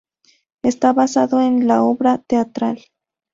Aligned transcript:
Está 0.63 0.93
basada 0.93 1.45
en 1.45 1.67
la 1.67 1.83
obra 1.83 2.17
teatral. 2.17 2.79